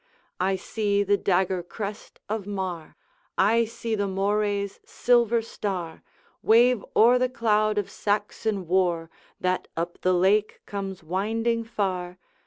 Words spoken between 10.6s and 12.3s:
comes winding far!